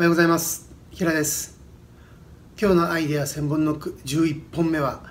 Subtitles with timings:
[0.00, 0.70] おはようございます。
[0.90, 1.60] 平です。
[2.58, 5.02] 今日のアイデア1000本の11本目は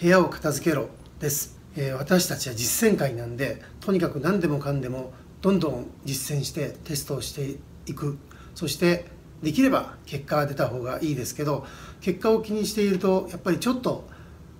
[0.00, 7.56] 部屋を片付けろです、えー、私たちは実践会なんでとにかく何でもかんでもどんどん実践してテストをして
[7.90, 8.16] いく。
[8.54, 9.06] そして
[9.42, 11.66] できれば結果が出た方がいいですけど
[12.00, 14.08] 結果を気にしているとやっぱりちょっと、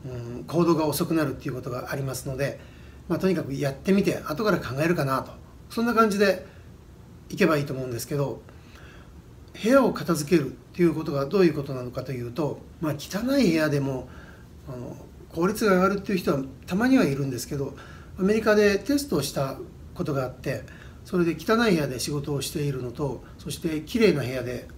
[0.04, 0.08] う
[0.40, 2.58] ん、行動が遅くなるっていうことがありますので、
[3.06, 5.30] まあ、とにかくやってみて後から考えるかなと。
[5.70, 6.44] そんな感じで
[7.30, 8.42] いけばいいと思うんですけど
[9.62, 14.08] 部屋を片付けるっていうことがどういうことなのかというと、まあ、汚い部屋でも
[14.68, 14.96] あの
[15.30, 17.74] 効率が上がるっていう人はたまにはいるんですけど
[18.18, 19.58] アメリカでテストをした
[19.94, 20.62] ことがあって
[21.04, 24.68] それで汚い部屋で仕事をしているのとそして綺麗な部屋で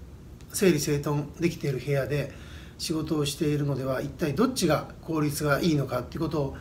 [0.52, 2.32] 整理整頓できている部屋で
[2.78, 6.56] 仕事をしているのでは一体どっちが効率がいいのかっていうことを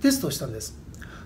[0.00, 0.78] テストしたんです。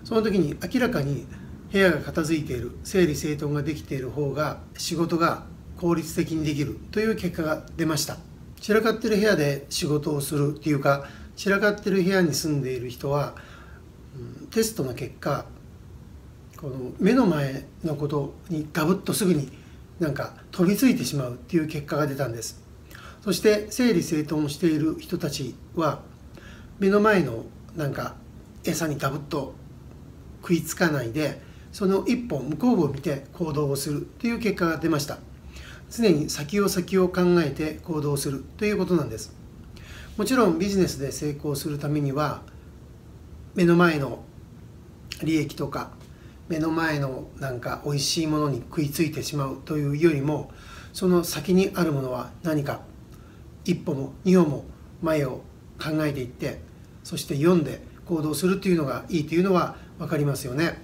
[0.03, 1.25] その時に明らかに
[1.71, 5.43] 部屋が片付いている整理整頓ができている方が仕事が
[5.77, 8.17] 効率的にできるという結果が出ました。
[8.59, 13.35] 散らかってる部屋で仕事をするっていうか散らかってる部屋に住んでいる人は、
[14.41, 15.45] うん、テストの結果
[16.57, 19.51] この目の前のことにガブッとすぐに
[19.99, 22.61] なんか飛びついてしまうっていう結果が出たんです。
[23.21, 26.01] そして整理整頓している人たちは
[26.79, 28.15] 目の前のなんか
[28.63, 29.53] 餌にガブッと
[30.41, 31.41] 食いつかないで
[31.71, 35.17] その一本向こうを見て行動をするという結果が出ました。
[35.89, 39.33] 常に先を先を考えて行動するということなんです
[40.17, 42.41] もちろんビジネスで成功するためには
[43.55, 44.23] 目の前の
[45.23, 45.91] 利益とか
[46.49, 50.51] 目の前のなんか美味しいものに食いついてしまうというよりも
[50.93, 52.81] その先にあるものは何か
[53.65, 54.65] 一歩も二歩も
[55.01, 55.41] 前を
[55.79, 56.59] 考えていって
[57.03, 60.81] そして読んで行動するというのがいいというのは分かりますよね。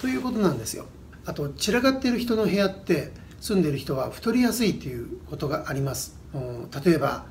[0.00, 0.86] ということなんですよ。
[1.26, 6.16] あと散らかっている人の部屋って住んでる人は太りやすいっていうことがあります
[6.84, 7.24] 例えば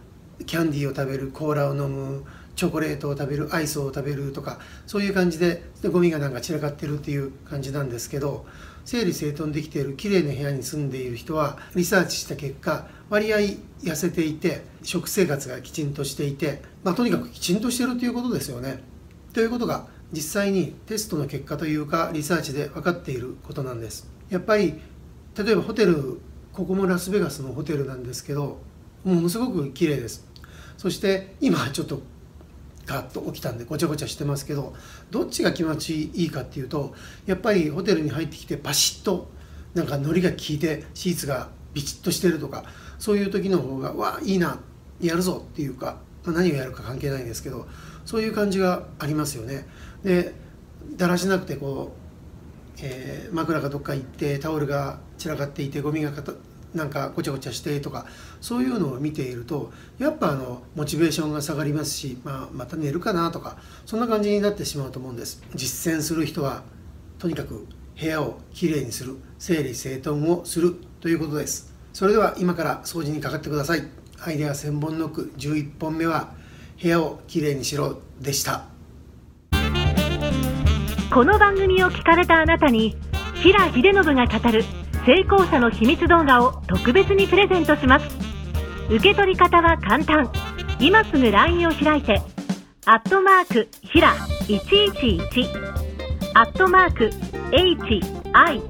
[0.45, 2.25] キャンディーを食べるコーラを飲む
[2.55, 8.45] チョコレートを食べるアイスを食べるとかそういう感じででゴミがなんか散らかってるっていう感じなんですけど
[8.83, 13.37] 整理整頓できている綺麗な部屋に住んでいる人はリサーチした結果割合
[13.81, 18.83] 痩せていて食生活がきちんとしていて、まあ、とにかくきちんとしてるということですよね。
[19.33, 24.09] ということが実際にテストの結果というかリサーチで分かっていることなんです。
[24.29, 24.79] やっぱり
[25.41, 26.19] 例えばホテル
[26.51, 28.59] ここもラスベガスのホテルなんですけど
[29.05, 30.27] ものすごく綺麗です
[30.77, 32.01] そして今ちょっと
[32.85, 34.75] ガッと起きたんでごちゃごちゃしてますけど
[35.11, 36.93] どっちが気持ちいいかっていうと
[37.25, 39.29] やっぱりホテルに入ってきてパシッと
[39.73, 42.65] なんかノリが効いてシーツがビチッとしてるとか
[42.97, 44.59] そういう時の方がわあいいな
[44.99, 47.67] やるぞっていうか、まあ、何をやるか関係ないんですけど
[48.05, 49.67] そういう感じがありますよね。
[50.03, 50.33] で
[50.95, 51.98] だらしなくてこう
[52.81, 56.33] えー、枕がどっか行ってタオルが散らかっていてゴミがかた
[56.73, 58.05] なんかごちゃごちゃしてとか
[58.41, 65.41] そういうのを見ているとやっぱあのモチベーションが下がりますし、まあ、また寝るかなとかそんな感じになってしまうと思うんです。
[65.55, 66.63] 実践する人は
[67.17, 67.67] とにかく
[67.99, 71.73] 部屋をきれいにする整理整頓をするということです。
[71.91, 73.83] それでは今から掃除にかかってください。
[74.21, 76.33] アイデア1000本ノック11本目は
[76.81, 78.78] 部屋をきれいにしろでした。
[81.11, 82.95] この番組を聞かれたあなたに
[83.41, 84.63] 平秀信が語る
[85.07, 88.05] 成功者の秘密動画を特別にプレゼントします。
[88.89, 90.31] 受け取り方は簡単。
[90.79, 92.21] 今すぐ LINE を開いて
[92.85, 94.13] アットマークひら
[94.47, 95.49] 111
[96.35, 97.09] アットマーク
[97.51, 98.61] HIRA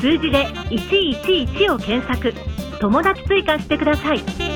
[0.00, 2.32] 数字で111を検索。
[2.80, 4.53] 友達追加してください。